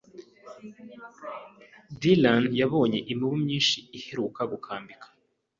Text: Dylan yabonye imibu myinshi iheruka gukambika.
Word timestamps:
Dylan 1.99 2.43
yabonye 2.59 2.99
imibu 3.11 3.35
myinshi 3.43 3.77
iheruka 3.97 4.41
gukambika. 4.51 5.07